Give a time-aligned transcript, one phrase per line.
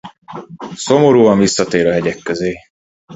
[0.75, 2.55] Szomorúan visszatér a hegyek közé.